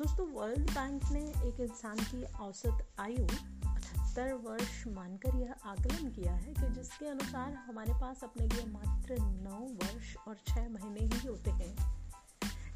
World 0.00 0.70
bank 0.70 1.02
ने 1.12 1.20
एक 1.20 1.60
इंसान 1.60 1.96
की 1.98 2.24
औसत 2.24 2.86
आयु 3.00 3.24
अठहत्तर 3.68 4.32
वर्ष 4.32 4.86
मानकर 4.86 5.36
यह 5.36 5.54
आकलन 5.64 6.10
किया 6.10 6.34
है 6.34 6.54
कि 6.54 6.68
जिसके 6.68 7.06
अनुसार 7.06 7.52
हमारे 7.52 7.92
पास 7.92 8.24
अपने 8.24 8.46
लिए 8.46 8.64
मात्र 8.66 9.16
नौ 9.20 9.58
वर्ष 9.58 10.16
और 10.28 10.36
छः 10.48 10.68
महीने 10.68 11.16
ही 11.16 11.28
होते 11.28 11.50
हैं। 11.50 11.76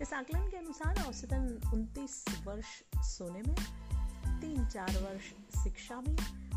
इस 0.03 0.13
आकलन 0.13 0.51
के 0.51 0.57
अनुसार 0.57 1.05
औसतन 1.09 1.71
उनतीस 1.75 2.25
वर्ष 2.45 2.99
सोने 2.99 3.43
में, 3.43 3.57
तीन 4.41 4.67
चार 4.67 4.91
वर्ष 4.91 5.59
शिक्षा 5.63 6.01
में, 6.01 6.17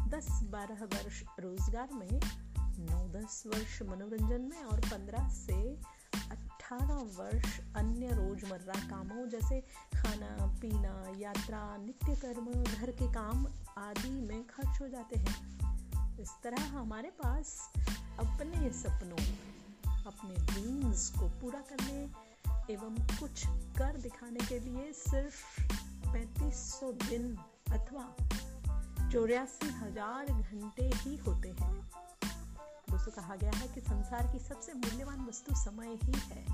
दस 0.09 0.27
बारह 0.43 0.83
वर्ष 0.83 1.23
रोज़गार 1.39 1.89
में, 1.93 2.19
नौ 2.79 3.09
दस 3.09 3.43
वर्ष 3.47 3.81
मनोरंजन 3.81 4.41
में 4.41 4.63
और 4.63 4.79
पंद्रह 4.79 5.29
से 5.29 5.96
अठारह 6.67 6.95
वर्ष, 6.95 7.59
अन्य 7.75 8.07
रोज़मर्रा 8.11 8.73
कामों 8.73 9.29
जैसे 9.29 9.59
खाना, 9.95 10.47
पीना, 10.61 11.13
यात्रा, 11.17 11.77
नित्य 11.77 12.15
कर्म, 12.15 12.63
घर 12.63 12.91
के 12.91 13.07
काम 13.13 13.47
आदि 13.77 14.09
में 14.09 14.47
खर्च 14.47 14.81
हो 14.81 14.87
जाते 14.87 15.15
हैं। 15.15 16.17
इस 16.19 16.29
तरह 16.43 16.61
हमारे 16.61 17.09
पास 17.09 17.71
अपने 18.19 18.71
सपनों, 18.73 19.23
अपने 20.05 20.45
ड्रीम्स 20.45 21.09
को 21.09 21.27
पूरा 21.27 21.59
करने 21.59 22.03
एवं 22.73 22.95
कुछ 23.19 23.47
कर 23.47 23.97
दिखाने 23.97 24.45
के 24.45 24.59
लिए 24.59 24.91
सिर्फ़ 24.93 25.61
पैंतीस 26.11 26.79
सौ 26.79 26.91
दिन 26.91 27.37
अथवा 27.71 28.13
चौरासी 29.11 29.67
हज़ार 29.67 30.25
घंटे 30.25 30.91
ही 30.95 31.17
होते 31.17 31.36
कहा 33.17 33.35
गया 33.35 33.51
है 33.55 33.67
कि 33.67 33.81
संसार 33.81 34.27
की 34.31 34.39
सबसे 34.39 34.73
मूल्यवान 34.75 35.25
वस्तु 35.27 35.55
समय 35.55 35.97
ही 36.03 36.19
है। 36.29 36.45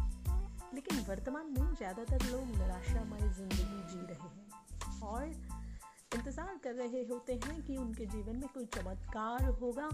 लेकिन 0.75 0.99
वर्तमान 1.09 1.53
में 1.57 1.73
ज़्यादातर 1.75 2.25
लोग 2.25 2.45
निराशामय 2.57 3.29
ज़िंदगी 3.29 3.81
जी 3.91 4.05
रहे 4.07 4.29
हैं। 4.29 4.52
इंतज़ार 6.33 6.57
कर 6.63 6.73
रहे 6.73 7.01
होते 7.05 7.33
हैं 7.35 7.61
कि 7.63 7.75
उनके 7.77 8.05
जीवन 8.05 8.35
में 8.35 8.47
कोई 8.53 8.65
चमत्कार 8.65 9.43
होगा 9.61 9.89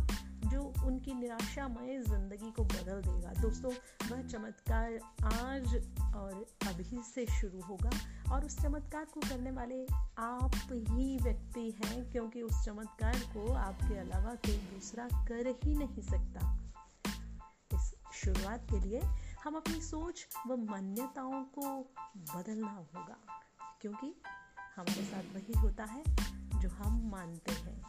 जो 0.51 0.61
उनकी 0.87 1.13
निराशामय 1.13 1.99
ज़िंदगी 2.03 2.51
को 2.51 2.63
बदल 2.63 3.01
देगा। 3.01 3.33
दोस्तों, 3.41 3.71
वह 4.11 4.21
चमत्कार 4.27 4.99
आज 5.33 5.75
और 6.15 6.45
अभी 6.69 7.01
से 7.03 7.25
शुरू 7.31 7.61
होगा 7.61 7.89
और 8.31 8.45
उस 8.45 8.57
चमत्कार 8.61 9.05
को 9.05 9.19
करने 9.19 9.51
वाले 9.51 9.83
आप 10.19 10.55
ही 10.71 11.17
व्यक्ति 11.17 11.69
हैं, 11.83 12.11
क्योंकि 12.11 12.41
उस 12.41 12.63
चमत्कार 12.65 13.19
को 13.33 13.51
आपके 13.57 13.97
अलावा 13.97 14.35
कोई 14.47 14.57
दूसरा 14.71 15.07
कर 15.27 15.53
ही 15.63 15.75
नहीं 15.75 16.01
सकता। 16.03 16.55
इस 17.71 17.93
शुरुआत 18.15 18.67
के 18.71 18.79
लिए 18.79 19.01
हम 19.43 19.55
अपनी 19.55 19.81
सोच 19.83 20.27
व 20.47 20.55
मान्यताओं 20.65 21.43
को 21.57 21.79
बदलना 22.33 22.75
होगा, 22.77 23.17
क्योंकि 23.81 24.15
हमारे 24.79 25.03
साथ 25.03 25.35
वही 25.35 25.53
होता 25.59 25.83
है 25.83 26.03
जो 26.61 26.69
हम 26.69 27.09
मानते 27.11 27.51
हैं। 27.51 27.81